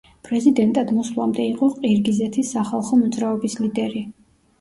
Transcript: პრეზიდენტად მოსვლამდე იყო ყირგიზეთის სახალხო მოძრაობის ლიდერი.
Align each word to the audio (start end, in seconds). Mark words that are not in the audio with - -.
პრეზიდენტად 0.27 0.93
მოსვლამდე 0.99 1.45
იყო 1.49 1.69
ყირგიზეთის 1.73 2.49
სახალხო 2.57 2.99
მოძრაობის 3.03 3.59
ლიდერი. 3.61 4.03